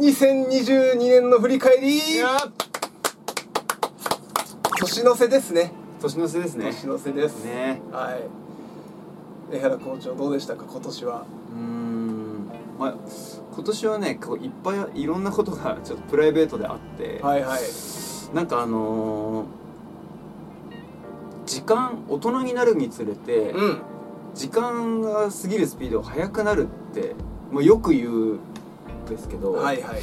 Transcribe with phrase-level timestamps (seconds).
[0.00, 2.00] 2022年の振り返り。
[4.80, 5.72] 年の瀬ですね。
[6.00, 6.64] 年の瀬ですね。
[6.64, 7.44] 年の瀬です。
[7.44, 7.82] ね。
[7.92, 9.56] はい。
[9.56, 11.26] 江原校長どうでしたか今年は？
[11.52, 12.50] うーん。
[12.78, 12.94] まあ
[13.52, 17.60] 今年はねこういっぱいいろんなことが ちょっとプライベートであって、はいはい。
[18.34, 19.46] なんかあのー
[21.44, 23.78] 時間大人になるにつれて、うん。
[24.34, 27.14] 時間が過ぎるスピードが速くなるって
[27.50, 28.40] もうよく言うん
[29.10, 29.96] ですけど、はいは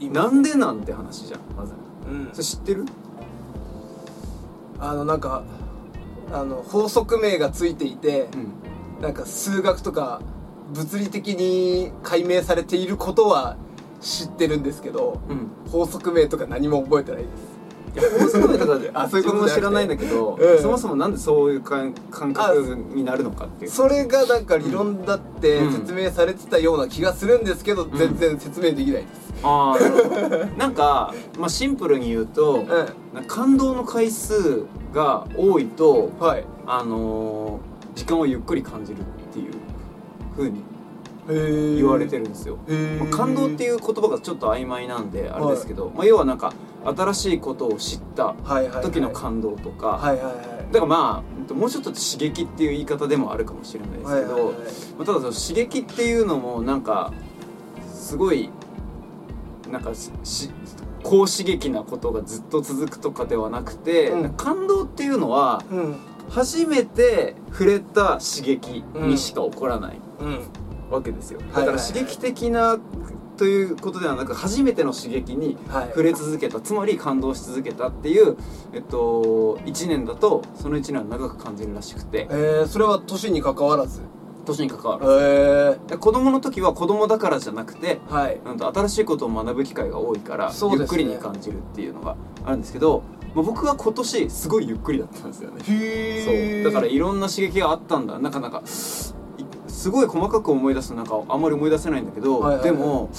[0.00, 0.08] い。
[0.08, 1.72] なんでなんて話じゃんまず
[2.08, 2.28] うん。
[2.32, 2.84] それ知ってる？
[4.78, 5.42] あのなんか
[6.32, 9.02] あの法則名がついていてうん。
[9.02, 10.22] なんか数学とか
[10.72, 13.56] 物理的に解明されていることは
[14.00, 15.48] 知ってるんですけどうん。
[15.70, 17.45] 法則名とか何も覚えてないです
[17.96, 20.62] いや法則名とかであそういうことも知らないんだけど、うん。
[20.62, 23.70] そもそもなんでそういう感感覚になるのかっていう。
[23.70, 25.72] それがなんか理論だってうん。
[25.72, 27.96] 説明されてたような気がするんですけど、ん。
[27.96, 29.26] 全然説明できないです。
[29.42, 32.64] ああなんか、まあ、シンプルに言うと、
[33.26, 36.44] 感動の回数が多いとんはい。
[36.66, 39.54] あのー時間をゆっくり感じるっていう
[40.36, 40.62] 風に
[41.26, 46.52] 言言われてるんですよ、へまあ感動っていうう言葉がちょっと曖昧なんであれですけど、まあ、要はなんか
[46.84, 48.34] 新しいことを知った
[48.82, 50.34] 時の感動とか、はいはいはい。
[50.72, 54.54] だからまあもうちょっと刺激っていう言い方でもあるかもしれないですけど、はいはいはい。
[54.98, 57.12] まあ、ただその刺激っていうのもなんか
[57.92, 58.50] すごい
[59.70, 60.50] なんかしし
[61.02, 64.30] 高刺激なことがずっと続くとかではなくて、うん。
[64.34, 65.96] 感動っていうのはうん。
[66.28, 70.40] 初めて触れた刺激にしか起こらないうん。
[70.90, 72.78] わけですよ、だから刺激的な
[73.36, 75.88] ということではなく初めての刺激にはい。
[75.88, 78.36] 触れ続けたつまり感動し続けたっていう、
[78.72, 82.26] えっと、1年だとその1年は長く感じるらしくて。
[82.30, 84.02] えー、それは年に関わらず？
[84.46, 88.40] 年に関わるえで子供の時は子供だからじゃなくてー、はい。
[88.44, 90.54] なんと新しいことを学ぶ機会が多いから、ね。
[90.72, 93.02] ゆっくりに感じるっていうのがあるんですけど、
[93.34, 95.62] まあ、僕は今年すごいゆっくりだったんですよね。
[95.68, 96.72] へそう。
[96.72, 98.18] だからいろんな刺激があったんだ。
[98.18, 98.62] なかなかい
[99.76, 102.64] すごい細かく思い出すとなんかあんまり思い出せないんだけど、はいはいはい。
[102.64, 103.10] でも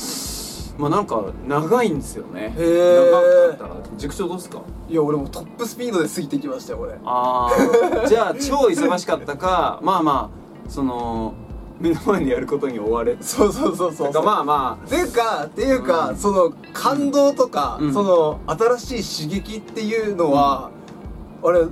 [0.78, 2.54] まあなんか長いんですよね。
[2.58, 3.70] 長かったら。
[3.98, 4.62] 塾長どうっすか？
[4.90, 7.50] いや俺もトップスピードで過ぎてきましたよ俺あ
[8.04, 11.34] あ じゃあ超忙しかったかまあまあその
[11.80, 13.16] 目の前でやることに追われ。
[13.16, 14.12] てそうそうそうそう。
[14.12, 16.18] かまあまっていうかっていうか、うん。
[16.18, 17.94] その感動とか、うん。
[17.94, 20.72] その新しい刺激っていうのは、
[21.44, 21.68] 俺あ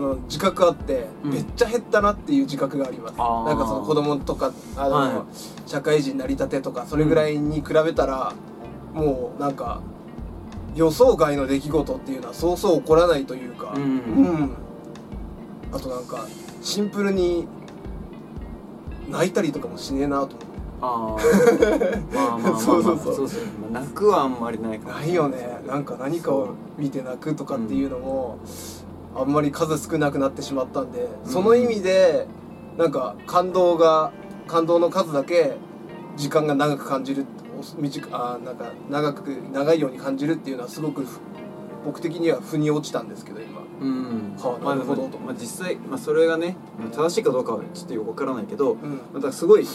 [0.00, 1.30] の自覚あって、うん。
[1.32, 3.16] めっちゃ減ったなっていう自覚があります。
[3.16, 5.12] なんかその子供とかあの、はい
[5.66, 8.32] 社会人なりたてとかそれぐらいに比べたら、
[8.94, 9.82] もうなんか
[10.74, 13.74] 予想外の出来事っていうのはそうそう起こらないというか。
[13.76, 13.82] うん。
[13.82, 13.86] う
[14.44, 14.50] ん。
[15.72, 16.26] あとなんか
[16.62, 17.46] シンプルに
[19.10, 20.48] 泣いたりとかもしねえなと思って
[20.80, 21.16] ああ
[22.14, 23.26] まあまあまあ、まあ、そうそうそう。
[23.26, 25.60] ですね、まあ、泣くはあんまりないかもないよね。
[25.66, 28.38] なんか何かを見て泣くとかっていうのも、
[29.18, 31.30] あんまり数少なくなってしまったんで、うん。
[31.30, 32.26] その意味で
[32.76, 34.12] なんか感動が
[34.46, 35.56] 感動の数だけ
[36.16, 37.26] 時間が長く感じる
[37.58, 41.20] お短あなんか長く長いように感じるっていうのはすごくふ
[41.84, 43.62] 僕的には腑に落ちたんですけど今。
[43.80, 44.36] うん。
[44.64, 45.18] なるほどと。
[45.18, 49.00] まあまあ、実際、まあ、それがねまあ正しいかどうかはちょっとよくわからないけどうん。
[49.12, 49.66] またすごい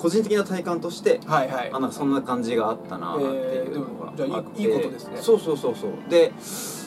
[0.00, 1.70] 個人的な体感としてはいはい。
[1.72, 5.18] あなんかそんな感じがあったなっていうのがあって、えーじゃあいいいいことですね。
[5.18, 5.92] そうそうそうそう。
[6.08, 6.32] で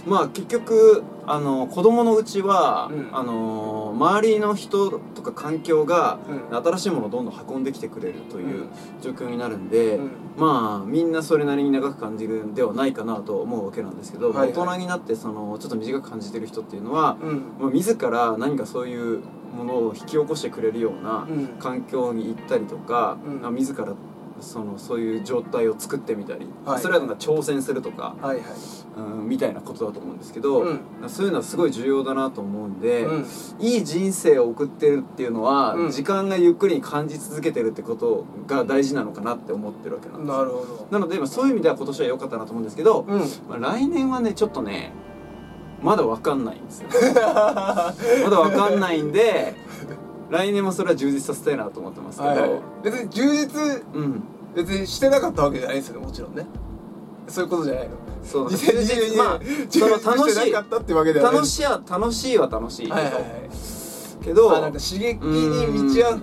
[0.06, 3.10] まあ結局あの子供のうちは、うん。
[3.16, 6.20] あの周りの人とか環境が
[6.52, 6.58] うん。
[6.58, 8.70] 新しいものをどんどん運んできてくれるといううん。
[9.02, 10.12] 状況になるんで、うん。
[10.38, 14.50] まあみんなそれなりに長く感じるんではないかなと思うわけなんですけど、はいはい。
[14.50, 17.44] 大人になってそのちょっと短く感じてる人っていうのは、うん。
[17.60, 19.22] まあ、自ら何かそういう
[19.54, 21.48] ものを引き起こしてくれるようなうん。
[21.60, 23.42] 環境に行ったりとか、うん。
[23.42, 23.94] まあ自ら
[24.40, 26.82] そのそういう状態を作ってみたり、はい。
[26.82, 28.46] それはなんか挑戦するとか、はいはい。
[28.96, 30.82] うん、みたいなことだと思うんですけど、うん。
[31.08, 33.26] そういうのはすごい重要だなと思うんで、うん。
[33.60, 35.92] いい人生を送ってるっていうのは、うん。
[35.92, 40.38] 時間がゆっくりに感じ続けてるってことが大事なのかなって思ってるわけなんですよ。
[40.38, 40.88] なるほど。
[40.92, 43.20] なので、まあ、そういう意味では今年は良かったなと思うんですけど、うん。
[43.50, 44.94] まあ、来年はねちょっとね
[45.84, 46.88] まだ分かんないんですよ。
[47.26, 47.94] ま
[48.30, 49.56] だ分かんないんで
[50.30, 52.50] 来年もそれは充実させたいなと思ってますけど、はいはい。
[52.84, 54.24] 別に充実うん。
[54.56, 56.46] 別にしてなかったわけじゃないですよねもちろんね。
[57.28, 57.96] そういうことじゃないの。
[58.24, 59.40] そう2022年、まあ
[59.70, 60.52] 充その実楽しい。
[60.52, 63.24] 楽しいは楽しいは楽しいけど、はいはいはい。
[64.24, 66.22] けどあなんか刺激に満ちあう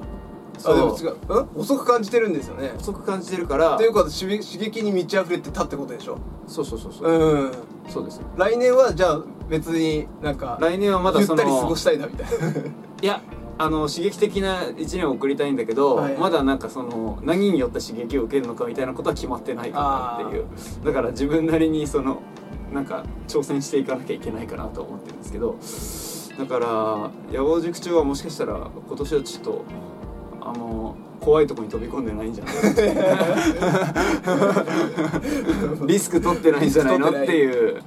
[0.68, 1.60] んあでも違ううん？
[1.60, 2.72] 遅く感じてるんですよね。
[2.78, 3.76] 遅く感じてるから。
[3.76, 6.18] ということは刺激刺激に満ち溢れてたってことでしょ？
[6.46, 7.52] そうそうそうそう、うん。
[7.88, 8.16] そうです。
[8.18, 12.48] よ来年はじゃあ別になんか来年はまだそのゆったり過ごしたいなみたいな。
[13.02, 13.22] いや
[13.58, 16.16] あの刺激的な一年を送りたいんだけど、はい。
[16.16, 20.46] まだなんかその何によって刺激を受けるのかみたいなことは決まってないかなっていう。
[20.84, 22.18] だから自分なりにその
[22.72, 25.56] なんか挑戦していかなきゃいけないかなと思ってるんですけど。
[26.38, 29.64] だから野望塾長はもしかしたら今年はちょっと
[30.42, 32.54] あの怖いところに飛び込んでないんじゃない？
[35.86, 37.08] リスク取ってないんじゃないの？
[37.10, 37.82] っていう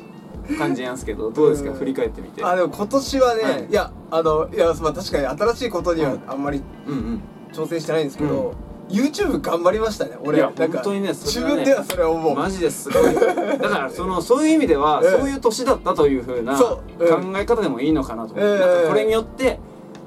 [0.58, 1.72] 感じなんですけどどうですか？
[1.72, 1.78] うん。
[1.78, 2.44] 振り返ってみて。
[2.44, 3.66] あでも今年はね、はい。
[3.70, 7.22] い、やあのいやまあ確かに新しいことにはあんまりうんうん。
[7.54, 8.54] 挑戦してないんですけど、
[8.90, 10.38] YouTube 頑張りましたね俺。
[10.40, 12.36] いやなんか本当にねね自分ではそれは思う。
[12.36, 13.14] マジですごい。
[13.14, 13.22] だ
[13.70, 17.04] からその そういう意味では、ええそういう年だったというふうなそ考う。
[17.04, 17.38] うん。
[17.38, 19.60] え方でもいいのかなと思って、ええなんかこれによって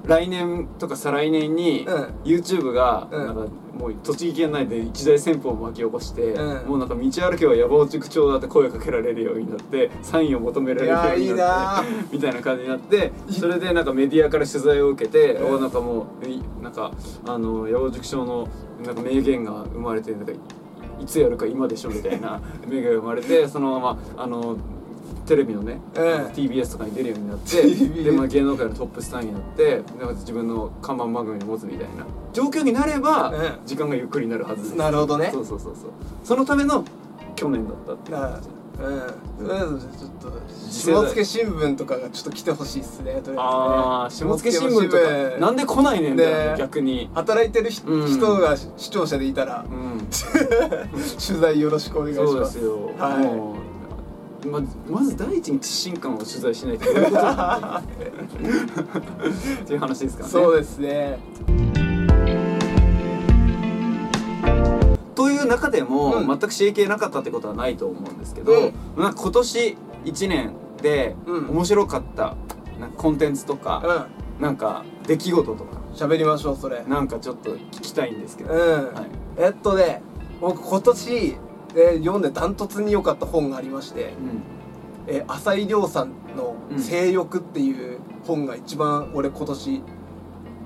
[0.07, 2.05] 来年とか再来年にうん。
[2.25, 3.27] YouTube がうん。
[3.27, 6.69] なんかもう栃木県内で一大旋風を巻き起こして、うん。
[6.69, 16.93] もうなんか道歩けば野望塾長だって声かけられるようになってサインを求められるようになってなみたいな感じになってそれでなんかメディアから取材を受けて、うなんかもういなんか
[17.27, 18.49] あの八百塾長の
[18.85, 20.37] なんか名言が生まれてなんかい
[21.03, 24.57] いつやるか今でしょみたいな名言が生まれてそのままあの
[25.27, 27.63] テレビのね、うん TBS とかに出るようになって
[28.03, 32.07] で、まあ、芸能界のトップスターになってなんか自分の看板番組を持つみたいな。
[32.33, 34.77] 状況になれば、うん時間がゆっくりになるはずです。
[34.77, 35.31] なるほどね。
[35.33, 35.91] そうそうそうそう。
[36.23, 36.85] そのための
[37.35, 38.49] 去年だったっていうな感じ。
[38.49, 39.47] うん。
[39.47, 40.33] とりあえずちょっと
[40.71, 44.29] 下付新聞とかがちょっと来てほしいっすねとりあえずね。
[44.29, 44.97] 下付新聞と
[45.37, 47.09] かなんで来ないねんだ逆に。
[47.15, 48.07] 働いてる人うん。
[48.07, 49.65] 人が視聴者でいたら。
[49.67, 50.07] うん。
[51.27, 53.56] 取材よろしくお願いしそうまですすよ、はい
[54.45, 57.83] ままず第一に知心感を取材しないということ っ
[59.67, 60.33] ていう話ですからね。
[60.33, 61.19] そうですね。
[65.15, 66.27] という中でも、うん。
[66.27, 69.03] 全く刺激がなかったってことはないと思うんですけど、うん。
[69.03, 70.53] なんか今年1年
[70.83, 71.49] でうん。
[71.51, 72.37] 面白かった
[72.79, 74.43] なんかコンテンツとうか、ん。
[74.43, 76.85] なんか出来事とか喋りましょうそれ。
[76.87, 79.07] なんかちょっと聞きたいんですけど、うん、はい。
[79.39, 80.03] えっとね
[80.41, 81.37] 僕今年、
[81.77, 84.15] えー読んでダントツに良かった本がありまして、
[85.07, 89.83] えー浅井亮さんのうん「性欲」っていう本が一番俺今年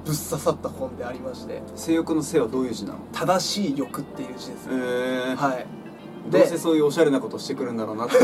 [0.04, 2.98] ぶっ刺さった本でありまして性欲の性はどういう字なの？
[3.12, 4.68] 正しい欲っていう字です。
[4.70, 5.36] えね、ー。
[5.36, 5.66] はい。
[6.30, 8.16] どうせそういうおしゃれなことしてくるんだろうなって。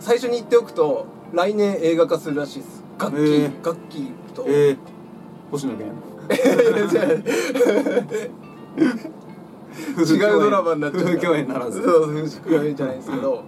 [0.00, 2.84] 最初に言っておくと来年映画化するらしいです。
[2.98, 3.50] 楽器、えー。
[3.66, 4.76] 楽器と、えー、
[5.50, 5.96] 星野源？
[9.98, 11.82] 違うドラマになっちゃう共演 ならず。
[11.82, 12.18] 共
[12.64, 13.42] 演じゃないですけど、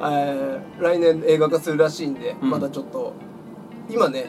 [0.00, 2.50] えー来年映画化するらしいんで、うん。
[2.50, 3.12] まだちょっと
[3.88, 4.26] 今ね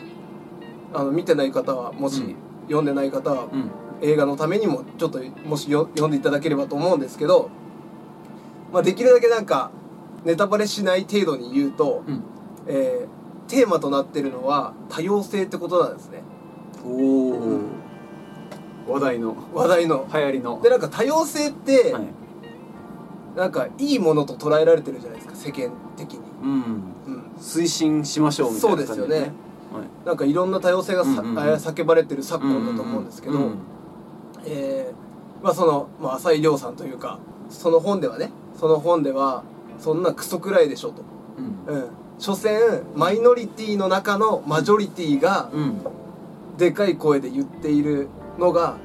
[0.94, 2.36] あの見てない方はもし、うん。
[2.66, 3.72] 読んでない方は、うん。
[4.02, 7.50] 映画のためにもちょっともしよ読んでいただければと思うんですけど、
[8.72, 9.72] まあ、できるだけなんか
[10.26, 12.24] ネタバレしない程度に言うと、うん。
[12.68, 16.24] えーテーマとなってるのは多様性ってことなんですね。
[16.86, 17.60] おお、
[18.88, 19.36] 話題の。
[19.54, 20.08] 話題の。
[20.14, 20.62] 流行りの。
[20.62, 22.04] でなんか多様性って、はい。
[23.36, 26.52] なんかいいものと捉えられてるじゃないですか世間的に、うん。
[26.52, 29.32] うん、推進しましょうみたいな感じそうですよね。
[29.74, 30.06] はい。
[30.06, 31.40] なんかいろんな多様性がさ、うんうんうん。
[31.40, 33.58] あ叫ばれてる昨今だと思うんですけど、うんうん。
[34.46, 35.04] えー
[35.44, 37.20] まあその、まあ、浅井亮さんというか
[37.50, 39.44] その本ではねその本では
[39.78, 41.04] そんなクソくらいでしょと、
[41.38, 41.76] うん。
[41.76, 45.82] うん、所詮マイノリティの中のマジョリティがうん。
[46.58, 48.08] でかい声で言っている
[48.38, 48.78] のが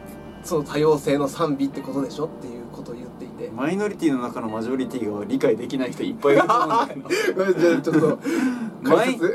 [0.42, 3.50] その多様性の賛美ってことでしょっていうことを言っていて。
[3.50, 7.52] マイノリティの中のマジョリティが理解できない人いっぱいいると思うんだけど。
[7.58, 8.18] じゃあちょっと
[8.82, 9.28] マイノ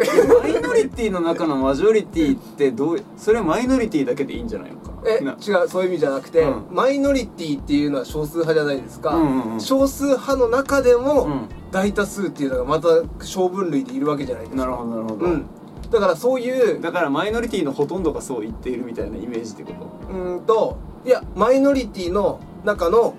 [0.73, 5.33] リティの中のマジョリティってどうそれはマイノリティだけでいいんじゃないのかえな。
[5.33, 6.63] 違うそういう意味じゃなくて、うん。
[6.71, 9.61] マイノリティっていうのは少数派じゃないですか、うんうんうん。
[9.61, 11.49] 少数派の中でも、うん。
[11.71, 12.87] 大多数っていうのがまた
[13.19, 14.61] 小分類でいるわけじゃないですか。
[14.61, 15.45] なるほどなるほど、うん
[15.93, 19.73] だからそういうだからマイノリティのほとんどがそう言っているみたいなイメージってこ
[20.07, 20.13] と？
[20.13, 23.13] うーんといやマイノリティの中の、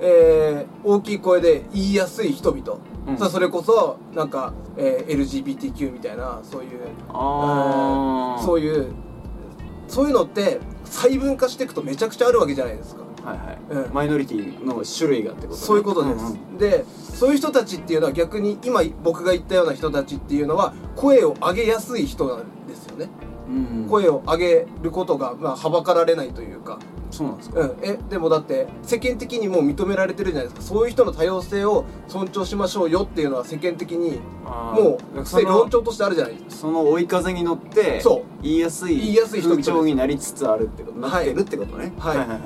[0.00, 3.18] えー大きい声で言いやすい人々、うん。
[3.18, 8.92] さあそれこそなんか、えー LGBTQ みたいなそういうああそういう
[9.88, 13.94] そういうのって細分化していくとめちゃくちゃあるわけじゃないですかはいはい、うん。
[13.94, 16.58] マイノリティの種類がってこと、ね、そういうことです、んん。
[16.58, 23.08] でそういう人たちっていうのは逆に今僕が言ったような人たちっていうのは声を上げやすい人なんですよね、
[23.48, 26.78] うん声を上げることが、まあ、はばかられないというか、
[27.10, 27.60] そうなんですか？
[27.60, 30.62] うん、えでもだって世間的にもう認められてるじゃないですか。
[30.62, 36.50] そういう人の多様性を尊重しましょうよっていうのは世間的にもう論調としてあるじゃないですか。
[36.52, 38.42] その追い風に乗ってそう。
[38.42, 41.92] 言いやすい言いやすい人になりつつあるってことはいなってるってことね。
[41.98, 42.28] はいはい。
[42.28, 42.38] はい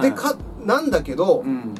[0.00, 1.74] でかなんだけど、うん。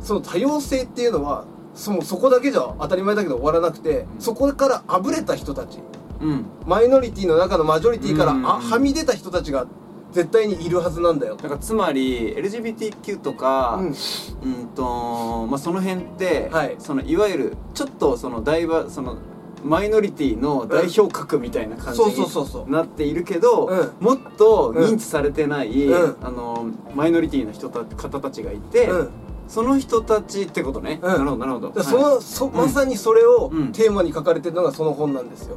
[0.00, 4.20] その多様性っていうのはそのそこだけじゃ当たり前だけど終わらなくて、うん。
[4.20, 5.78] そこからあぶれた人たち
[6.20, 6.46] うん。
[6.66, 8.46] マイノリティの中のマジョリティからうん。
[8.46, 9.66] あはみ出た人たちが
[10.12, 11.36] 絶対にいるはずなんだよ。
[11.36, 13.86] だからつまり LGBTQ とか、うん。
[13.86, 16.76] うんとまあ、その辺って、はい。
[16.78, 19.18] そのいわゆるちょっとその大バその
[19.64, 22.66] マイノリティの代表格みたいな感じそうそうそうそう。
[22.66, 23.92] になっているけど、うん。
[24.00, 26.16] もっと認知されてない、うん。
[26.22, 29.08] あのマイノリティの人た方たちがいて、うん。
[29.48, 31.08] その人たちってことね、うん。
[31.08, 31.82] なるほどなるほど。
[31.82, 32.22] その、はい。
[32.22, 33.72] そまさにそれをうん。
[33.72, 35.56] テーマに書かれてるのがその本なんですよ。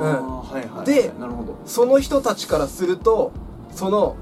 [0.00, 0.86] はいはい。
[0.86, 1.56] でなるほど。
[1.64, 3.32] その人たちからすると
[3.70, 4.16] その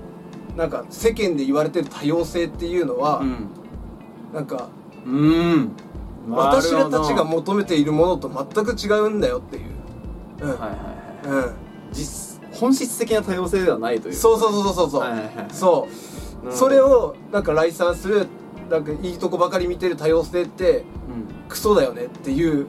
[0.56, 3.48] なんか世間で言われてる多様性っていうのは、うん。
[4.34, 4.68] なんか
[5.06, 5.72] うん
[6.30, 9.62] 私らたちがも求めているものと全く違うんだよっていう、
[10.42, 10.50] うん。
[10.50, 10.70] はいはい
[11.28, 11.44] はい。
[11.46, 11.52] うん、
[11.92, 14.14] 実本質的な多様性ではないという。
[14.14, 15.46] そうそうそうそうそう、はいはいはい。
[15.50, 15.88] そ
[16.48, 16.52] う。
[16.52, 18.26] それをなんか来賛する
[18.70, 20.84] なんかいいとこばかり見てる多様性ってうん。
[21.48, 22.66] クソだよねっていう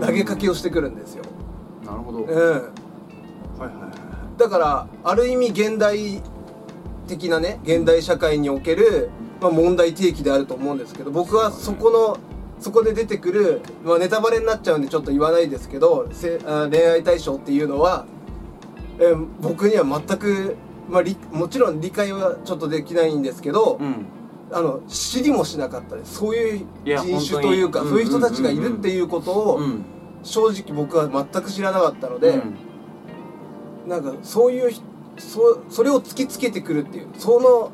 [0.00, 1.24] 投げかけをしてくるんですよ、
[1.84, 2.26] なるほど、うん。
[2.28, 2.60] はいはい
[3.58, 3.90] は
[4.36, 4.38] い。
[4.38, 6.22] だからある意味現代
[7.08, 9.10] 的なね現代社会における、
[9.40, 12.18] まあ、問題提起であると思うんですけど僕はそこの
[12.60, 18.06] そこで出てくる、まあ、ネタバレになっちゃうんでちょっと言わないですけどせあ恋愛対象っていうのは、
[18.98, 20.56] えー僕には全く、
[20.88, 24.06] まあ、りもちろん理解はちょっとできないんですけど、うん。
[24.50, 26.16] あの知りもしなかったです。
[26.16, 29.84] そういう人種というかそういう人たちがいるっていうことをうん。
[30.22, 32.36] 正直僕は全く知らなかったので、う
[33.86, 33.88] ん。
[33.88, 34.82] なんかそういうひ
[35.18, 37.72] そそれを突きつけてくるっていうその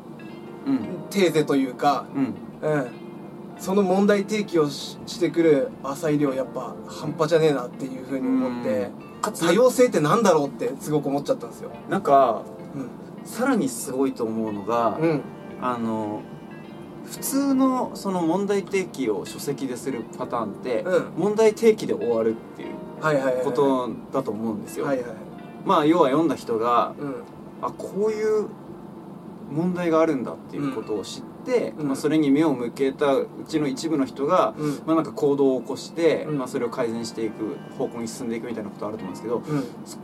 [0.67, 0.79] うん。
[1.09, 2.33] テーゼというか、うん。
[2.61, 2.87] うん、
[3.57, 8.89] その問題提起をししてくる浅井亮やっぱ半端じゃねえなっていうふうに思って
[9.21, 11.71] かつ多様性ってなんだろうってすごく思っちゃったんですよ。
[11.89, 12.43] なんか
[12.75, 13.27] うん。
[13.27, 15.21] さらにすごいと思うのが、うん。
[15.61, 16.21] あの
[17.05, 21.11] 普通のその問題提起を書籍でするパターンって、うん。
[21.17, 25.05] 問題提起で終わるっていうことだと思うんですよ、はいはい。
[25.65, 27.15] まあ要は読んだ人がうん。
[27.61, 28.47] あこういう
[29.51, 31.23] 問題があるんだっていうことを知っ
[31.77, 34.81] まあ、それに目を向けたうちの一部の人が、うん。
[34.85, 36.37] まあ、なんか行動を起こして、うん。
[36.37, 39.63] まあ、それを改善していく方向に進んでいくみたいなことあると思うんですけどうん。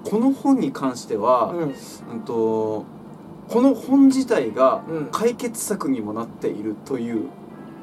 [0.09, 1.75] この本に関しては、うん。
[2.13, 2.85] うんと
[3.49, 5.05] この本自体がうん。
[5.11, 7.29] 解決策にもなっているという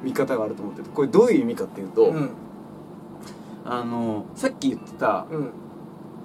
[0.02, 2.30] 見方があると思っててこれどういう意味かっていうと、うん。
[3.64, 5.50] あのさっき言ってたうん。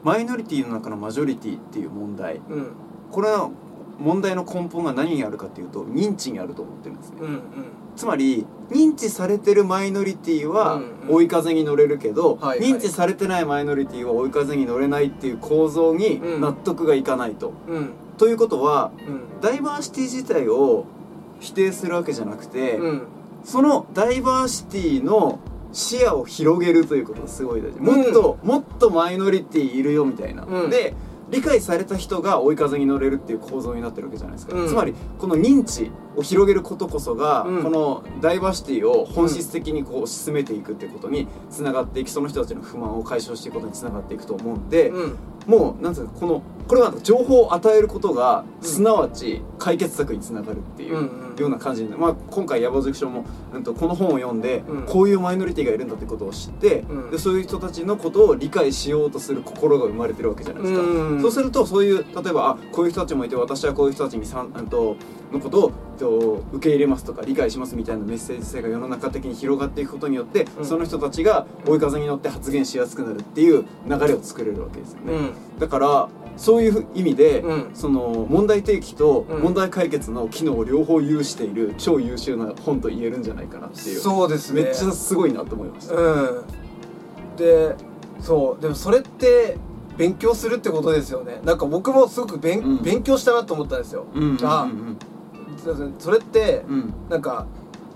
[0.04, 2.38] マイノリティの中のマジョリティっていう問題。
[2.50, 2.74] うん。
[3.10, 3.50] これは
[4.00, 7.42] 問題の根本が何にあるかっていうと認知にあると思ってるんですね、うん
[7.96, 11.16] つまり認知されてるマイノリティはうんうん。
[11.16, 12.70] 追い風に乗れるけど、はいはい。
[12.72, 16.42] 認知されてないマイノリティは追い風に乗れないっていう構造にうん。
[16.42, 17.54] 納得がいかないと。
[17.68, 17.90] うん。
[18.18, 19.42] ということはうん。
[19.42, 20.86] ダイバーシティ自体を
[21.40, 23.02] 否定するわけじゃなくて、うん。
[23.44, 25.40] そのダイバーシティの
[25.72, 27.80] 視野を広げるということがすごい大事。
[27.80, 30.70] もっと、もっとマイノリティいるよみたいな、うん。
[30.70, 30.96] で
[31.34, 34.68] 理解された人が追い風に乗れるっていう構造になってるわけじゃないですか、うん。
[34.68, 37.64] つまりこの認知を広げることこそが、うん。
[37.64, 45.18] このダイバーシティを本質的にこう進めていくっていうことにつながっていきその人たちの不満を解消していくことにつながっていくと思うんで、うん。
[45.48, 54.84] もうなんつうかこのこれは情報を与えることがうんすなわち解決策につながるっていう、うんうんような感じで、まあ、今回野望塾賞も、うん、とこの本を読んで、うん。
[54.84, 57.12] こういうマイノリティがいるんだってことを知って、うん。
[57.12, 61.22] でそういう人たちのことを理解しようとする心が生まれてるわけじゃないですか、うん。
[61.22, 64.96] そうするとそういう例えばあこういう人たちもいて私はこういう人たちにさんうんと
[65.32, 65.72] のことを
[66.04, 70.66] と受け入れますとか理解しますみたいなメッセージ性が世の中的に広がっていくことによって、うん。
[70.66, 75.22] その人たちが追い風に乗って発言しやすくなるっていう流れを作れるわけですよね、う
[75.56, 75.60] ん。
[75.60, 77.72] だからそういう意味で、うん。
[77.74, 79.42] その問題提起とうん。
[79.42, 84.64] 問題解決の機能を両方有している超優秀な本と言えるんじゃないかなっていうそうですね。
[84.64, 86.44] めっちゃすごいなと思いました、う
[87.34, 87.38] ん。
[87.38, 87.76] で
[88.20, 88.62] そう。
[88.62, 89.58] でもそれって
[89.98, 91.40] 勉強するってことですよね。
[91.46, 92.82] なんか僕もすごく勉,、うん。
[92.82, 94.98] 勉強したなと思ったんですよ、うんうんあうん
[96.00, 96.94] それってうん。
[97.10, 97.48] なんか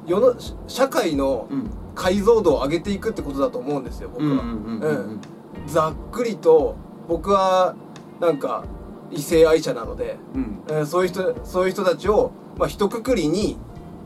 [0.05, 0.35] 世の
[0.67, 1.69] 社会のうん。
[1.97, 5.19] 解像度を上げていくってことだと思うんですよ僕は、
[5.65, 6.75] ざっくりと
[7.07, 7.75] 僕は
[8.19, 8.65] なんか
[9.09, 10.63] 異性愛者なので、うん。
[10.69, 13.57] えーそういう人そういう人たちを、まあ、一括りに、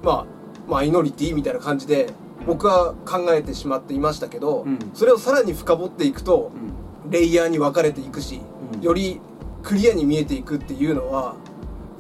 [0.04, 0.26] まあ、
[0.72, 2.08] マイノリティみたいな感じで
[2.48, 4.80] 僕は考えてしまっていましたけど、うん。
[4.94, 6.54] それをさらに深掘っていくと
[7.06, 7.12] うん。
[7.12, 8.40] レイヤーに分かれていくし、
[8.76, 8.82] うん。
[8.82, 9.20] より
[9.64, 11.36] クリアに見えていくっていうのは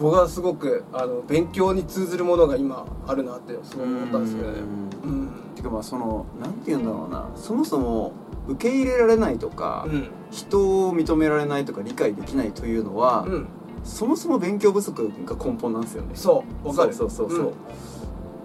[0.01, 4.59] 僕はすごくあの勉強に通ずるものが今あるなってすごい思ったんですけどね。
[5.03, 5.29] うん。
[5.55, 7.29] てかまあそのなんて言うんだろうな。
[7.35, 8.13] そもそも
[8.47, 10.09] 受け入れられないとか、うん。
[10.31, 13.47] 人を認められないとか理解できないというのは、うん、
[13.83, 16.15] そもそも勉強不足が根本なんですよね。
[16.15, 16.93] そうわかる。
[16.93, 17.53] そうそうそうそう、うん。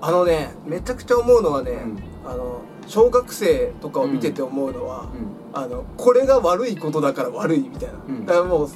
[0.02, 1.98] あのねめちゃくちゃ思うのはね、うん。
[2.30, 5.08] あの小学生とかを見てて思うのは、
[5.54, 5.58] うん。
[5.58, 8.26] あのこれが悪いことだから悪いみたいな、うん。
[8.26, 8.68] だからもう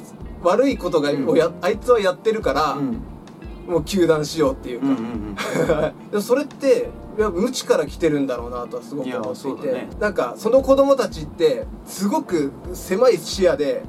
[0.43, 3.03] 悪いことが、やあいつはやってるから、うん。
[3.67, 4.87] もう糾弾しようっていうか、
[6.13, 9.89] うん それっていや無知から来てるんだろうなとはすごく思っていて、だね。
[10.01, 13.85] なんかその子供たちってすごく狭い視野で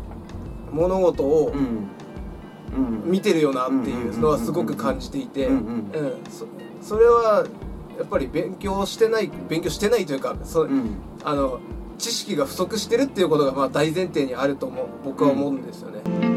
[0.72, 1.62] 物事をうん。
[3.04, 3.12] うん。
[3.12, 5.62] 見てるよなっていうのはすごく感じていて、うんうん
[6.30, 6.46] そ
[6.82, 7.46] それは
[7.98, 10.90] やっぱり勉強してない勉強してないというかそ、うんうん。
[11.24, 11.60] あの
[11.98, 16.31] 知識が不足してるっていうことがまあ大前提にあると思う僕は思うんですよね。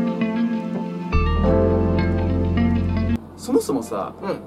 [3.45, 4.39] そもそもさうん。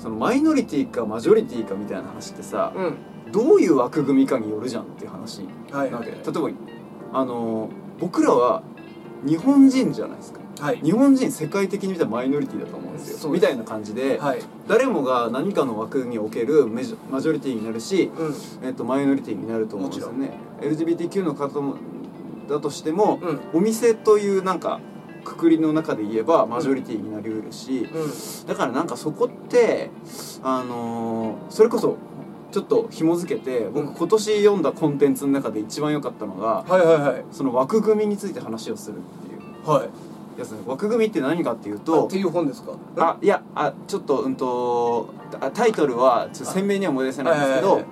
[0.00, 2.96] そのマイノリティかマジョリティかみたいな話ってさうん。
[3.32, 6.10] どういう枠組みかによるじゃんっていう話なわけ。
[6.10, 6.50] で例えば
[7.12, 7.68] あの
[8.00, 8.62] 僕らは
[9.26, 10.40] 日本人じゃないですか。
[10.60, 10.78] はい。
[10.78, 13.30] 日本人世界的に見たらマイノリティだと思うんですよ。
[13.30, 14.40] みたいな感じで、はい。
[14.66, 18.34] 誰もが何かの枠におけるメジョマジョリティになるし、うん。
[18.66, 20.32] えっと、マイノリティになると思うんですよね。
[20.60, 21.76] LGBTQ の方も
[22.48, 23.40] だとしても、うん。
[23.52, 24.80] お店というなんか
[25.28, 28.46] くくりの中で言えばマジョリティになりうるし、うん。
[28.46, 29.90] だからなんかそこって
[30.42, 31.96] あのーそれこそ
[32.50, 33.94] ちょっと紐付けて僕うん。
[33.94, 37.24] 今年読んだコンテンツの中で一番良かったのがはいはいはい。
[37.30, 39.70] その枠組みについて話をするっていう。
[39.70, 39.88] はい。
[40.40, 42.72] やつね枠組みって何かっていうあとっていう本ですか？
[42.96, 45.08] あいやあちょっとうんと
[45.40, 47.88] あタイトルはちょっと鮮明には思い出せないんですけどはいはいは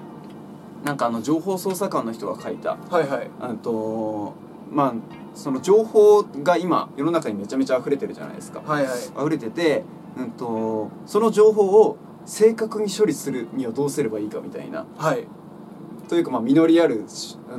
[0.85, 0.87] い。
[0.87, 3.31] なんかあの情報捜査官の人が書いたはいはい。
[3.41, 4.33] あと
[4.71, 4.95] まあ
[5.35, 8.61] その情報が今世の中にめちゃめちゃ溢れてるじゃないですか。
[8.61, 8.99] はいはい。
[8.99, 9.85] 溢れてて、
[10.17, 14.87] うん、とその情報を正確に処理するにはどうすればいいかみたいな。
[14.97, 15.27] はい
[16.09, 17.05] というかまあ実りある、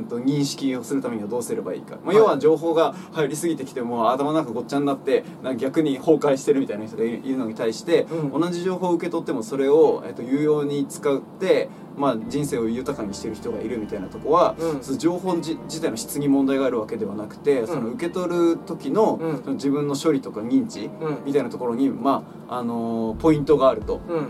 [0.08, 2.16] 認識をするためにはどうすればいいか、まあ、はい。
[2.16, 5.24] 要は情報が入りすぎてきてもう頭の中ごっちゃになって
[5.56, 8.40] 逆に崩壊してるみたいな人がいるのに対して、うん。
[8.40, 14.82] 同じ情報を受け取ってもそれを、えっと有用に使って、まあ、人生を豊かにしてる人がいるみたいなとこは、うん。
[14.82, 19.38] その情報自自体の質に問題があるわけではなくて、その受け取る時の,、うん。
[19.38, 21.18] その自分の処理とか認知うん。
[21.24, 24.28] みたいなところに、まああのーポイントがあるとうん。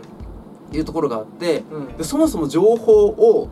[0.70, 1.96] いうところがあってうん。
[1.96, 3.48] でそもそも情報を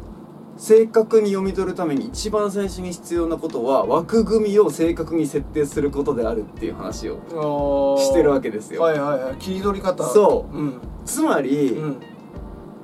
[0.56, 8.82] 正確に読み取るために一番最初に必要なことは枠組みを正確に設定することであるっていう話をしてるわけですよ。
[8.82, 9.34] はいはいはい。
[9.36, 10.04] 切り取り方。
[10.04, 10.56] そう。
[10.56, 10.80] うん。
[11.04, 11.96] つまり、うん。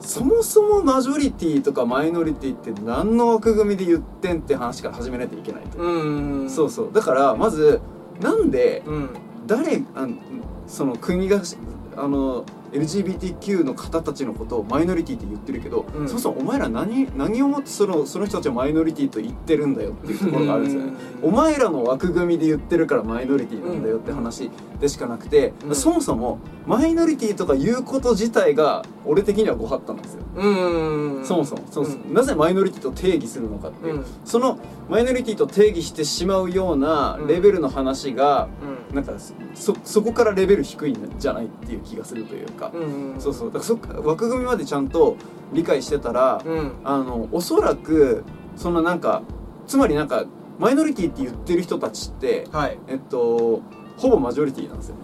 [0.01, 6.51] そもそもマジョリティとかマイノリティって何の枠組みで言ってんって話から始めないといけないと、うん。
[6.51, 6.93] そうそう。
[6.93, 7.81] だからまず
[8.21, 9.11] なんでうん。
[9.47, 10.19] 誰あん
[10.67, 11.57] その国がし
[11.97, 16.09] あの LGBTQ の方たちのことをマイノリティって言ってるけど、うん。
[16.09, 20.83] そもそもお前ら何何をもってそのその人たちをマイノリティと言ってるんだよっていうところがあるんですよ。
[20.85, 20.93] ね。
[21.23, 25.75] お前らの枠組みで言ってるからマイノリティなんだよって話でしかなくて、うん。
[25.75, 30.23] そもそもマイノリティとか言うこと自体が俺的にはご法度なんですよ。
[30.37, 31.25] うん。
[31.25, 31.63] そもそも。
[31.71, 34.05] そうそううんなぜマイノリティと定義するのかっていう、うん。
[34.25, 34.59] その
[34.89, 38.49] マイノリティと定義してしまうようなレベルの話が、
[38.93, 39.13] なんか
[39.55, 43.49] そそこからレベル低いんじゃないっていう気がするというか、うんそうそう。
[43.49, 45.17] だからそっか枠組みまでちゃんと
[45.53, 46.73] 理解してたら、うん。
[46.85, 48.25] あのおそらく
[48.57, 49.23] そんななんか
[49.67, 50.25] つまりなんか
[50.59, 52.79] マイノリティって言ってる人たちってはい。
[52.89, 53.63] えっと
[53.97, 55.03] ほぼマジョリティなんですよね。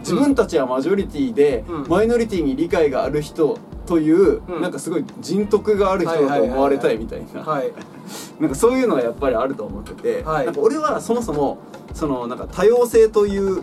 [0.00, 1.88] 自分たちはマジョリティで、うん。
[1.88, 4.62] マイノリティに理解がある人という、うん。
[4.62, 7.72] なんかすごい人徳がある人だと思われたいみたいな、はい。
[8.38, 10.46] なんかそういうのがやっぱりあると思ってて、はい。
[10.46, 11.58] なんか俺はそもそも
[11.94, 13.62] そのなんか多様性という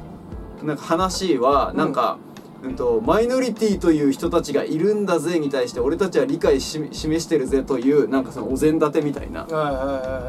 [0.63, 2.30] なんか話はなんか、うん
[2.75, 9.45] とマイノリティという人たちがいるんだぜに対して俺たちは理解し示してるぜというなんかそのお膳立てみたいな、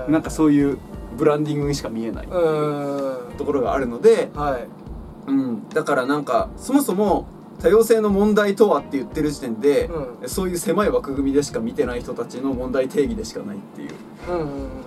[0.08, 0.78] なんかそういう
[1.16, 3.36] ブランディングにしか見えないうん。
[3.36, 4.66] ところがあるので、はい。
[5.30, 7.26] うん、だからなんかそもそも
[7.62, 9.88] 多様性の問題とはって言ってる時点で、
[10.22, 13.90] うそういう狭い枠組みでしか見てない人たちの問題定義でしかないっていう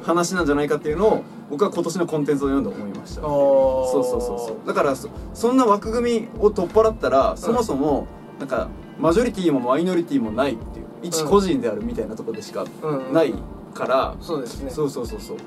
[0.04, 3.22] 話なんじゃないかっていうのを僕は今年のコンテンツを読んで思いました。
[3.22, 4.68] そうそうそうそう。
[4.68, 8.08] だからそそんな枠組みを取っ払ったらそもそも
[8.40, 8.68] なんか
[9.00, 13.34] マジョリティもマイノリティもないっていう一個人であるみたいなところでしかうんない
[13.74, 14.70] から、そうですね。
[14.70, 15.38] そうそうそうそう。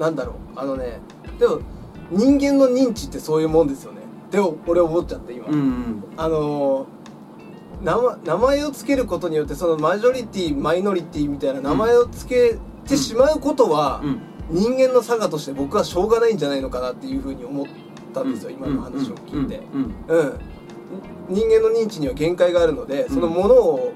[0.00, 0.36] なんだろう。
[0.56, 1.00] あのね
[1.38, 1.60] でも
[2.10, 3.92] 人間の認知ってそういうもんですよ
[4.34, 6.04] ねでも俺思っちゃって今、うんうん。
[6.16, 6.86] あのー
[7.82, 14.20] 名前名前を付けることによってそのマジョリティマイノリティみたいな名前を付けてしまうことは、うん。
[14.50, 17.66] 人間の差がとして僕はしょうがないんじゃないのかなっていうふうに思っ
[18.14, 18.56] たんですよ、うん。
[18.56, 19.94] 今の話を聞いて、うん。
[21.28, 23.92] 人間の認知には限界があるのでそのものを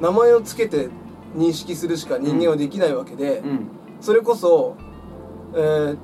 [0.00, 0.88] 名前を付けて
[1.36, 3.68] 認識するしか人間はできないわけで、うん。
[4.00, 4.76] それこそ、
[5.54, 5.96] えー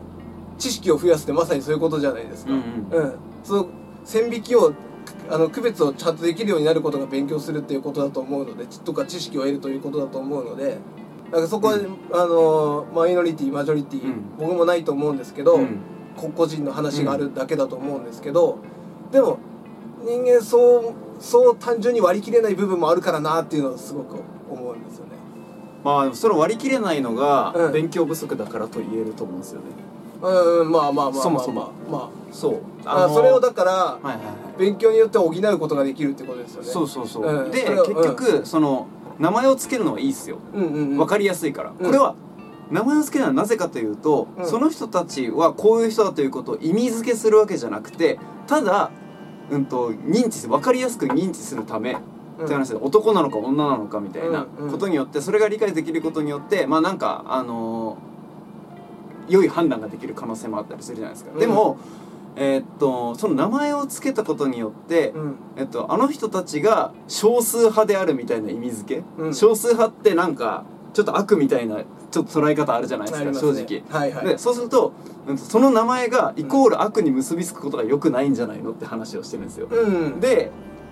[0.59, 3.03] 知識を増やすってまさにそういうことじゃないですか、うんうん。
[3.05, 3.15] うん。
[3.45, 3.69] その
[4.09, 4.73] 線引きを、
[5.31, 10.79] あの区別をちゃんとできるようになることが勉強するっていうことだと思うのでとか知識を得るということだと思うので
[11.27, 11.99] だからそこは、うん。
[12.13, 15.81] あのマイノリティマジョリティ、うん僕もないと思うんですけど、うん
[16.17, 18.59] 個個人の話があるだけだと思うんですけど、
[19.13, 19.39] でも
[20.05, 24.17] 人間そうそう単純に割り切れない部分もあるからなっていうのはすごく
[24.51, 25.13] 思うんですよね。
[25.85, 27.73] まあそれを割り切れないのがうん。
[27.73, 29.67] 勉強不足だからと言えると思うんですよね、
[30.21, 31.73] うんまあまあまあまあそもそも。
[31.91, 32.61] まあまそう。
[32.85, 34.25] ああのそれをだからはいはいはい。
[34.59, 36.69] 勉強によって補うことができるってことですよね。
[36.69, 37.53] そうそうそう、でうん。
[37.53, 38.87] それは結局、その
[39.19, 40.39] 名前を付けるのはいいっすよ。
[40.55, 41.75] うんうんうん、分かりやすいから、ん。
[41.75, 42.15] これは
[42.71, 44.47] 名前を付けるのはなぜかというと、うん。
[44.47, 48.91] その人たちはこういう人だということを意味付けするわけじゃなくてただ、
[49.51, 51.97] うん、と認知分かりやすく認知するため
[52.39, 52.45] うん。
[52.45, 54.73] って話で男なのか女なのかみたいなうんうん。
[54.73, 58.08] ことによってそれが理解できることによってまあなんかあのー
[59.29, 61.39] 良い判断ができる可能性もあったりするじゃないですか、うん。
[61.39, 61.79] でも
[62.37, 65.37] えーっとその名前を付けたことによって、うん。
[65.57, 69.35] えっと、あの人たちが少数派であるみたいな意味付け、うん。
[69.35, 74.27] 少数派ってなんかちょっと悪みたいなちょっと捉え方あるじゃないですか正直、はいはい。
[74.27, 74.93] でそうすると
[75.37, 80.51] その名前がイコール悪に結びつくことが良くないんじゃないのって話をしてるんですよ、うん、で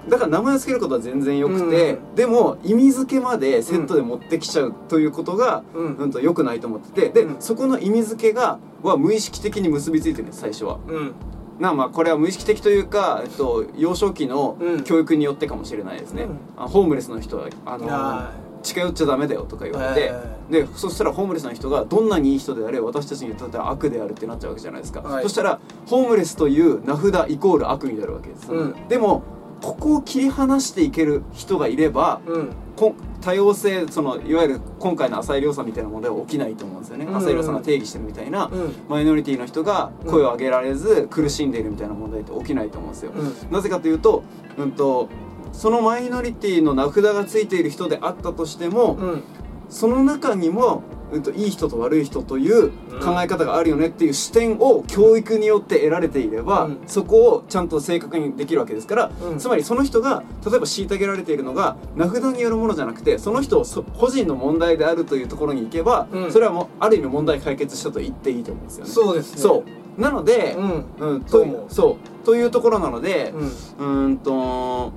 [0.09, 2.15] だから名前を付けることは全然よくて、うん。
[2.15, 5.97] でも意味付けまでセットで持ってきちゃうということが、うん。
[5.97, 7.41] うん、と良くないと思っててで、うん。
[7.41, 10.79] そこの意味付けがは無意識的に結びついてるんです最初は。
[10.87, 11.15] うん。
[11.59, 14.85] なまあこれは無意識的というか、えっと、幼少期のうん。
[14.85, 16.39] 教育によってかもしれないですね、うん。
[16.57, 25.23] あホームレスの人はあのあ近寄っちゃダメだよとか言われて、はでそしたらホームレスの人がどんなにいい人であれ私たちにとっては悪であるってなっちゃうわけじゃないですか、はい。
[25.23, 28.89] そしたらホームレスという名札イコール悪になるわけです、うん。
[28.89, 29.23] でも
[29.63, 32.53] ここを切り離していける人がいればうん。
[32.77, 37.17] こ多様性そのいわゆる今回の浅井亮さんみたいな問題は起きないと思うんですよね、うん。
[37.17, 38.75] 浅井亮さんが定義してるみたいな、うん。
[38.89, 43.35] マイノリティの人が声を上げられず苦しんでいるみたいな問題って起きないと思うんですよ、うん。
[43.51, 44.23] なぜかというと,、
[44.59, 45.09] うん、と
[45.53, 49.23] そのマイノリティの名札がついている人であったとしても、うん。
[49.69, 56.79] その中にも、うん、といい人と悪い人という考え方があるよねっていう視点を教育によって得られていれば、うん。
[56.87, 59.39] そこをちゃんと正確にできるわけですから、うん。
[59.39, 66.33] つまりその人が例えば虐げられているのが名札によるものじゃなくてその人をそ個人の問題であるというところに行けば、うん。
[66.33, 68.91] それはもうある意味問題解決したと言っていいと思うんですよね。
[68.91, 69.41] そうですね。
[69.41, 70.01] そう。
[70.01, 70.85] なので、うん。
[70.99, 72.25] うん、とそう。
[72.27, 73.47] というところなので、うん。
[73.47, 74.93] うーんと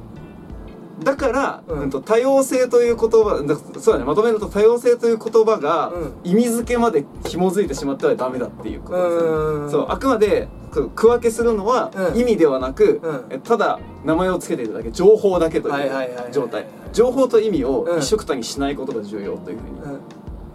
[1.04, 6.14] だから、ううん多様性という言葉だそうだねまとめると多様性という言葉がうん。
[6.24, 9.72] 意味付けまで紐づいてしまってはダメだっていうことですね、うん。
[9.72, 12.20] そうあくまで区分けするのはうん。
[12.20, 13.26] 意味ではなく、うん。
[13.30, 15.92] えただ名前を付けているだけ情報だけという
[16.32, 16.68] 状態。
[16.92, 18.00] 情報と意味をうん。
[18.00, 20.00] 一緒くたにしないことが重要というふうに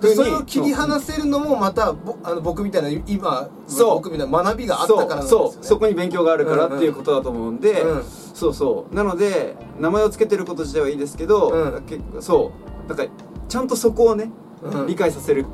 [0.08, 5.28] それを切り離せるのもまたぼあの僕みたいな今僕みたいな学びがあったからね。
[5.28, 5.64] そう。
[5.64, 8.94] そこに勉強があるからうんうんっていうことだと思うんで、うんそうそう。
[8.94, 11.82] なので名前を付けてること自体はいいですけど、うん。
[11.86, 12.52] 結構そ
[12.86, 12.88] う。
[12.88, 13.08] だから
[13.48, 14.30] ちゃんとそこをね、
[14.62, 14.86] うん。
[14.86, 15.46] 理解させる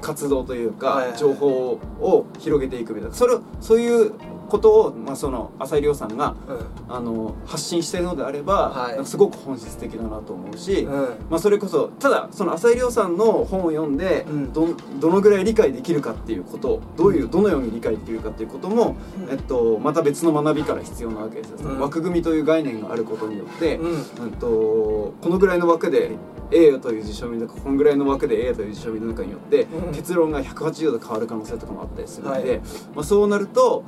[0.00, 1.18] 活動というか、はいはい。
[1.18, 3.16] 情報を広げていくみたいな。
[3.16, 4.12] それをそういう
[4.54, 6.94] ことを、まあ、その浅井亮さんがうん。
[6.94, 9.06] あの発信しているのであれば、はい。
[9.06, 10.92] すごく本質的だなと思うし、うん。
[11.30, 14.52] まあ、それこそただその浅井亮さんの本を読んで、うん。
[14.52, 14.68] ど
[15.00, 19.30] どのぐらい理解できるかっていうことどういうどのように理解できるかっていうことも、うん。
[19.30, 24.24] えっと、また別の学びから必要なわけですよ、うん枠組みという概念があることによって、うん。
[24.24, 26.12] うんとこのぐらいの枠で
[26.50, 29.92] A という事象見の中このぐらいの枠で A という事象見の中によって、うん。
[29.92, 32.60] 結論が180度変わる可能性とかもあったりするので、はい。
[32.94, 33.84] まあ、そうなると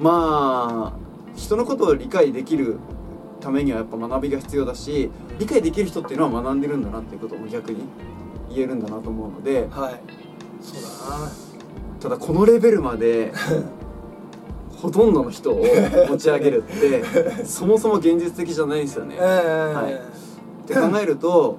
[0.00, 0.05] まあ
[1.36, 2.78] 人のことを理解できる
[3.40, 7.84] ためにはやっぱ学びが必要だし理解できる人っていうのは学んでるんだなっていうことも逆に
[8.50, 10.00] 言えるんだなと思うのではい。
[10.62, 11.30] そうだな。
[12.00, 13.32] ただこのレベルまで
[14.76, 15.64] ほとんどの人を
[16.08, 17.04] 持ち上げるって
[17.44, 19.16] そもそも現実的じゃないですよね。
[19.18, 19.94] はい。
[19.94, 21.58] って考えると、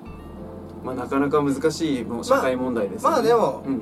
[0.84, 3.16] まあ、なかなか難しいもう社会問題ですよね。
[3.16, 3.82] まあでもうん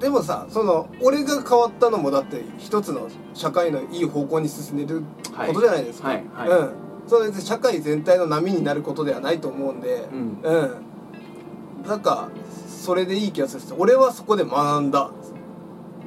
[0.00, 5.02] でもさその俺が変わったのもだって一つの社会のいい方向に進んでる
[5.46, 6.48] ことじゃないですか、はいはい。
[6.48, 6.70] うん。
[7.06, 10.08] それで社会全体の波になることではないと思うんで。
[10.12, 10.40] うん。
[10.42, 12.30] うん、なんか
[12.68, 15.10] それでいい気がする俺はそこで学んだ。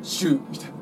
[0.04, 0.81] 週みたいな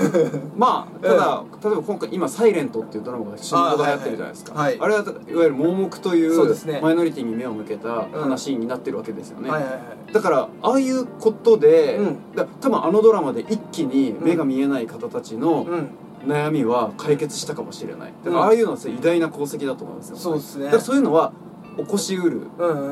[0.56, 4.52] まあただ、例えば今回今「サイレントっていうドラマが死ぬほど流行ってるじゃないですか。
[4.54, 4.80] あはいはい。
[4.80, 6.78] あれはいわゆる盲目といそうですね。
[6.80, 9.78] うマイノリティに目を向けた話になってるわけですよね、はいはいは
[10.08, 10.12] い。
[10.12, 12.16] だからああいうことで、うん。
[12.34, 15.88] だ多分あのドラマで一気に目が見えない方たちのうん。
[16.24, 18.12] 悩みは解決したかもしれない。
[18.24, 18.34] だかうん。
[18.34, 20.16] らああいうのは偉大な功績だと思うんですよ。
[20.16, 20.66] そうですね。
[20.66, 21.32] だからそういうのは
[21.76, 22.42] 起こしうる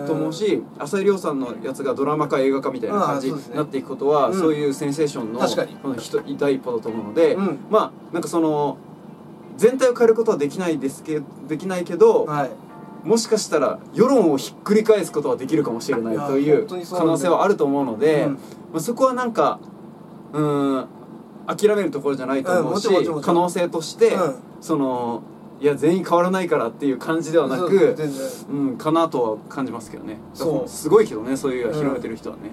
[0.07, 4.39] と思うし浅井亮さんのやつがドラマ化映画化みたいな感じになっていくことはうん。
[4.39, 5.41] そういうセンセーションの
[6.39, 7.59] 第一歩だと思うので、うん。
[7.71, 8.79] まあなんかその
[9.57, 12.51] 全体を変えることはできないですけできないけど、はい。
[13.05, 18.33] もしかしたら世論をひっくり返すことはできるかもしれないという可能性はあると思うので、うん。
[18.33, 18.39] ま
[18.77, 19.59] あ、そこはなんか
[20.33, 20.89] うーん
[21.47, 22.89] 諦めるところじゃないと思うし、
[23.23, 24.35] 可能性として、うん。
[24.61, 25.23] その
[25.61, 27.97] いや全員変わらないからっていう感じではなく
[28.51, 30.19] うんかなとは感じますけどね。
[30.33, 30.69] そう。
[30.69, 32.51] すごいけどねそういう広めてる人はね。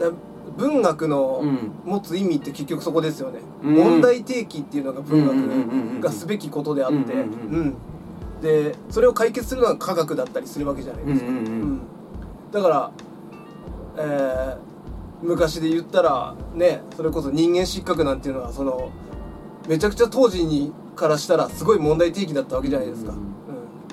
[0.00, 0.10] だ
[0.56, 1.72] 文学のうん。
[1.84, 3.74] 持つ意味って結局そこですよね、うん。
[3.74, 6.96] 問題提起っていうのが文うんうんうんうん学がすべきことであって。
[6.96, 7.24] うんうんうん
[7.58, 7.74] うん。
[8.42, 11.36] でそれを解決するのは科学だったりするわけじゃないうんですか、うん。
[11.36, 11.80] うん。
[12.50, 12.90] だから、
[13.98, 14.72] えー
[15.22, 18.90] 昔で言ったらねそれこそ人間失格なんていうのはその
[19.68, 23.18] めちゃくちゃ当時にからしたらすごい問題提起だったわけじゃないですか、うん。
[23.18, 23.24] うん。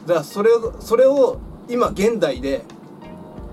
[0.06, 2.64] だからそれをそれを今現代で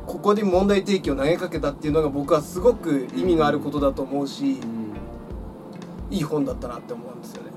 [0.06, 6.14] ここで問題提起を投げかけたっていうのが僕はすごく意味があることだと思うし、うん。
[6.14, 7.50] いい本だったなって思うんですよね。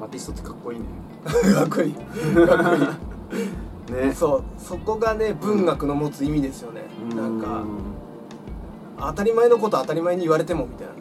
[0.00, 0.84] アーティストってかっこいいね。
[1.54, 1.94] かっこいい。
[2.46, 4.04] かっこいい。
[4.06, 4.14] ね。
[4.14, 4.42] そう。
[4.58, 6.82] そこがね文学の持つ意味ですよね、
[7.16, 7.64] なんか
[8.98, 10.92] 当たり前のこと当たり前に言われてもみたいな。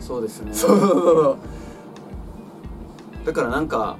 [0.00, 0.52] そうですね。
[0.54, 1.36] そうそうそう
[3.24, 3.96] だからなんか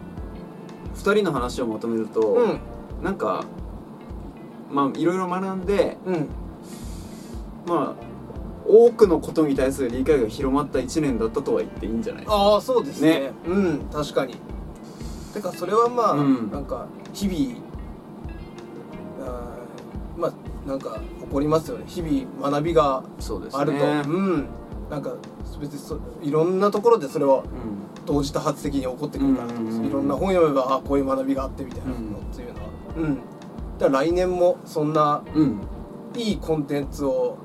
[0.97, 2.61] 2人の話をまとめると、そううん。
[3.03, 3.45] なんか
[4.71, 6.29] まあいろいろ学んでうん。
[7.67, 8.05] まあ
[8.67, 12.37] 多くのことに対する理解が広まった1年だったとは言っていいんじゃないですか。
[12.37, 13.21] ああそうですね。
[13.21, 13.33] ね。
[13.47, 14.37] うん確かに。
[15.35, 16.51] てかそれはまあ、うん。
[16.51, 17.61] なんか日々
[19.27, 21.85] あーまあなんか起こりますよね。
[21.87, 23.63] 日々学びがそうですね。
[23.63, 24.47] あると、うん
[24.91, 25.15] なんか
[25.61, 27.45] 別にそいろんなところでそれはう
[28.07, 32.69] 同時多発的に起こってくるから、うんいろんな本読めばあこういう学びがあってみたいなのっていうのは。
[32.97, 33.15] うん、
[33.79, 35.23] だから来年もそんな
[36.15, 37.39] いいコンテンツを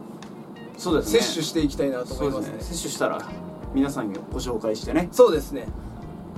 [0.78, 1.19] そうですね。
[1.19, 2.58] 摂取していきたいなと思いますね。
[2.58, 2.62] ね。
[2.62, 3.21] 摂取したら
[3.73, 5.10] 皆さんにご紹介してね。
[5.12, 5.67] そうですね。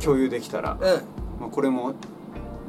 [0.03, 0.79] 共有できたら、うん。
[1.39, 1.93] まあ、これも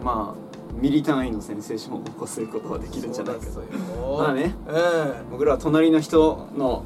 [0.02, 4.16] まあミリ単位のセンセーションを起こすことができるんじゃないかと。
[4.18, 4.54] まあね。
[4.68, 6.84] う僕らは隣の人の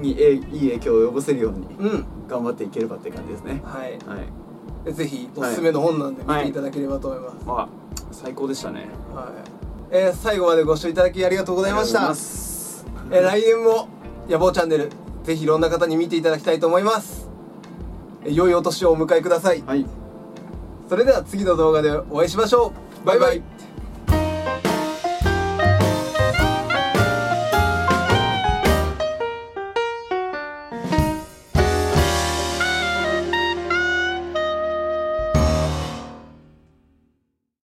[0.00, 1.66] にえいい影響を及ぼせるように
[2.28, 3.62] 頑張っていければって感じですね。
[3.64, 3.98] はい。
[4.06, 4.16] は
[4.86, 4.92] い。
[4.92, 7.68] ぜひおすすめの本なんで見はいていただければと思います、まあ
[8.10, 8.86] 最高でしたね。
[9.14, 9.50] はい
[9.90, 12.00] えー最後までご視聴いただきありがとうございました。
[13.10, 13.88] えー来年も
[14.28, 14.90] 野望チャンネル
[15.24, 17.28] ぜひいろんな方に見ていただきたいと思います。
[18.24, 19.62] えー良いお年をお迎えください。
[19.66, 19.84] はい。
[20.88, 23.06] それでは次の動画でお会いしましょう。
[23.06, 23.42] バイバイ